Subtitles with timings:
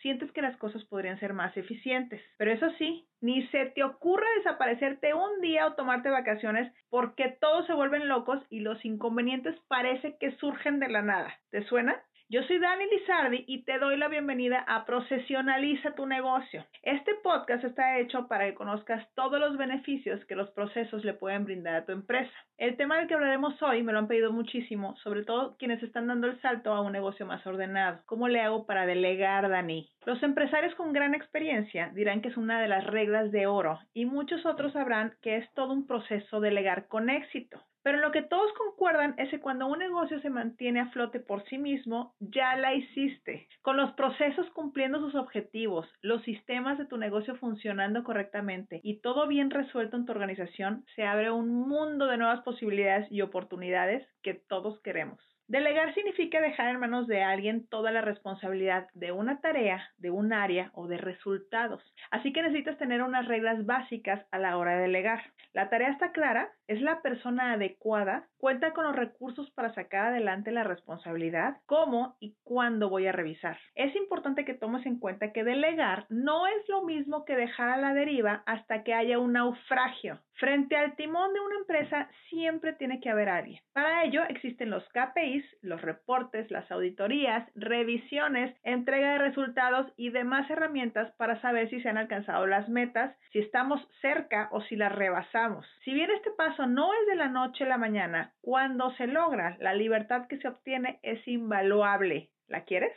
[0.00, 2.22] sientes que las cosas podrían ser más eficientes.
[2.36, 7.66] Pero eso sí, ni se te ocurra desaparecerte un día o tomarte vacaciones porque todos
[7.66, 11.34] se vuelven locos y los inconvenientes parece que surgen de la nada.
[11.50, 12.02] ¿Te suena?
[12.30, 16.62] Yo soy Dani Lizardi y te doy la bienvenida a Procesionaliza tu negocio.
[16.82, 21.46] Este podcast está hecho para que conozcas todos los beneficios que los procesos le pueden
[21.46, 22.30] brindar a tu empresa.
[22.58, 26.06] El tema del que hablaremos hoy me lo han pedido muchísimo, sobre todo quienes están
[26.06, 28.00] dando el salto a un negocio más ordenado.
[28.04, 29.88] ¿Cómo le hago para delegar, Dani?
[30.04, 34.04] Los empresarios con gran experiencia dirán que es una de las reglas de oro y
[34.04, 37.58] muchos otros sabrán que es todo un proceso delegar con éxito.
[37.88, 41.42] Pero lo que todos concuerdan es que cuando un negocio se mantiene a flote por
[41.48, 43.48] sí mismo, ya la hiciste.
[43.62, 49.26] Con los procesos cumpliendo sus objetivos, los sistemas de tu negocio funcionando correctamente y todo
[49.26, 54.34] bien resuelto en tu organización, se abre un mundo de nuevas posibilidades y oportunidades que
[54.34, 55.18] todos queremos.
[55.48, 60.34] Delegar significa dejar en manos de alguien toda la responsabilidad de una tarea, de un
[60.34, 61.82] área o de resultados.
[62.10, 65.22] Así que necesitas tener unas reglas básicas a la hora de delegar.
[65.54, 70.52] La tarea está clara, es la persona adecuada, cuenta con los recursos para sacar adelante
[70.52, 73.58] la responsabilidad, cómo y cuándo voy a revisar.
[73.74, 77.76] Es importante que tomes en cuenta que delegar no es lo mismo que dejar a
[77.76, 80.20] la deriva hasta que haya un naufragio.
[80.34, 83.60] Frente al timón de una empresa siempre tiene que haber alguien.
[83.72, 90.48] Para ello existen los KPIs, los reportes, las auditorías, revisiones, entrega de resultados y demás
[90.48, 94.92] herramientas para saber si se han alcanzado las metas, si estamos cerca o si las
[94.92, 95.66] rebasamos.
[95.84, 99.56] Si bien este paso no es de la noche a la mañana, cuando se logra,
[99.60, 102.30] la libertad que se obtiene es invaluable.
[102.46, 102.92] ¿La quieres?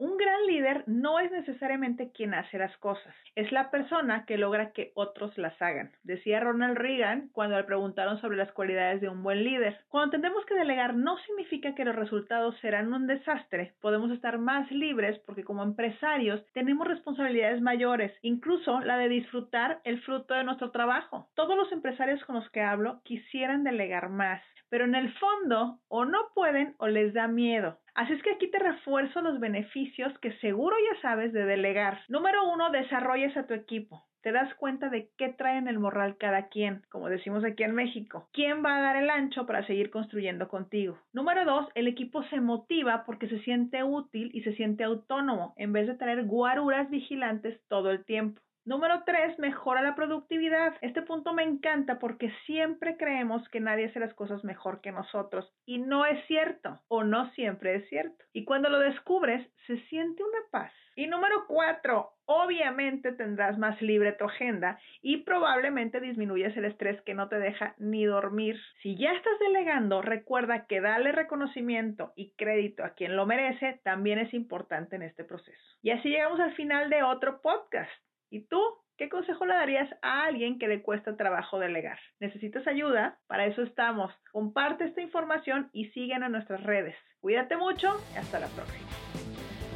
[0.00, 4.72] Un gran líder no es necesariamente quien hace las cosas, es la persona que logra
[4.72, 5.92] que otros las hagan.
[6.04, 9.76] Decía Ronald Reagan cuando le preguntaron sobre las cualidades de un buen líder.
[9.90, 14.70] Cuando entendemos que delegar no significa que los resultados serán un desastre, podemos estar más
[14.70, 20.70] libres porque como empresarios tenemos responsabilidades mayores, incluso la de disfrutar el fruto de nuestro
[20.70, 21.28] trabajo.
[21.34, 24.40] Todos los empresarios con los que hablo quisieran delegar más,
[24.70, 27.76] pero en el fondo o no pueden o les da miedo.
[27.94, 32.00] Así es que aquí te refuerzo los beneficios que seguro ya sabes de delegar.
[32.08, 34.04] Número uno, desarrollas a tu equipo.
[34.22, 37.74] Te das cuenta de qué trae en el morral cada quien, como decimos aquí en
[37.74, 38.28] México.
[38.32, 40.98] ¿Quién va a dar el ancho para seguir construyendo contigo?
[41.14, 45.72] Número dos, el equipo se motiva porque se siente útil y se siente autónomo, en
[45.72, 48.42] vez de traer guaruras vigilantes todo el tiempo.
[48.66, 50.74] Número tres, mejora la productividad.
[50.82, 55.50] Este punto me encanta porque siempre creemos que nadie hace las cosas mejor que nosotros
[55.64, 58.22] y no es cierto o no siempre es cierto.
[58.34, 60.72] Y cuando lo descubres, se siente una paz.
[60.94, 67.14] Y número cuatro, obviamente tendrás más libre tu agenda y probablemente disminuyes el estrés que
[67.14, 68.60] no te deja ni dormir.
[68.82, 74.18] Si ya estás delegando, recuerda que darle reconocimiento y crédito a quien lo merece también
[74.18, 75.58] es importante en este proceso.
[75.80, 77.90] Y así llegamos al final de otro podcast.
[78.30, 78.60] ¿Y tú?
[78.96, 81.98] ¿Qué consejo le darías a alguien que le cuesta trabajo delegar?
[82.20, 83.18] ¿Necesitas ayuda?
[83.26, 84.12] Para eso estamos.
[84.30, 86.94] Comparte esta información y síguenos en nuestras redes.
[87.18, 88.86] Cuídate mucho y hasta la próxima.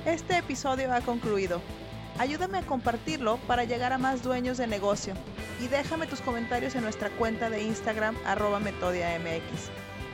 [0.06, 1.60] Este episodio ha concluido.
[2.18, 5.14] Ayúdame a compartirlo para llegar a más dueños de negocio
[5.60, 9.70] y déjame tus comentarios en nuestra cuenta de Instagram arroba metodiamx.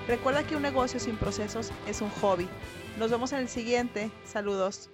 [0.09, 2.49] Recuerda que un negocio sin procesos es un hobby.
[2.99, 4.11] Nos vemos en el siguiente.
[4.25, 4.91] Saludos.